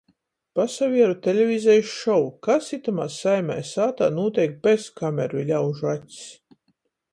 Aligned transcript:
Pasavieru 0.59 1.17
televizejis 1.27 1.91
šovu. 1.97 2.31
Kas 2.47 2.71
itamā 2.79 3.07
saimē 3.17 3.59
i 3.65 3.67
sātā 3.73 4.09
nūteik 4.17 4.57
bez 4.67 4.89
kameru 5.03 5.45
i 5.45 5.47
ļaužu 5.53 5.93
acs? 5.97 6.27